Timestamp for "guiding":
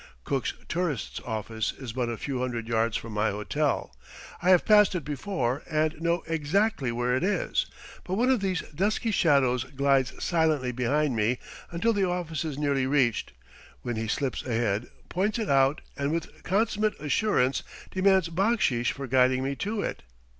19.05-19.43